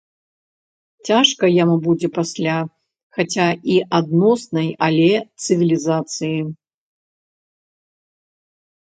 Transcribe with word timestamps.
Цяжка 1.09 1.45
яму 1.63 1.75
будзе 1.87 2.07
пасля, 2.17 2.57
хаця 3.19 3.47
і 3.75 3.77
адноснай, 4.01 4.69
але 4.89 5.07
цывілізацыі. 5.43 6.37